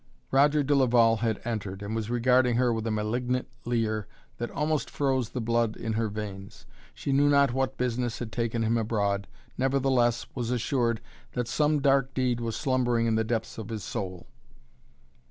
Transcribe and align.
Roger 0.31 0.63
de 0.63 0.73
Laval 0.73 1.17
had 1.17 1.39
entered 1.45 1.83
and 1.83 1.95
was 1.95 2.09
regarding 2.09 2.55
her 2.55 2.73
with 2.73 2.87
a 2.87 2.89
malignant 2.89 3.47
leer 3.65 4.07
that 4.39 4.49
almost 4.49 4.89
froze 4.89 5.29
the 5.29 5.39
blood 5.39 5.75
in 5.77 5.93
her 5.93 6.07
veins. 6.09 6.65
She 6.95 7.11
knew 7.11 7.29
not 7.29 7.53
what 7.53 7.77
business 7.77 8.17
had 8.17 8.31
taken 8.31 8.63
him 8.63 8.79
abroad. 8.79 9.27
Nevertheless 9.59 10.25
was 10.33 10.49
assured 10.49 11.01
that 11.33 11.47
some 11.47 11.81
dark 11.83 12.15
deed 12.15 12.39
was 12.39 12.55
slumbering 12.55 13.05
in 13.05 13.13
the 13.13 13.23
depths 13.23 13.59
of 13.59 13.69
his 13.69 13.83
soul. 13.83 14.25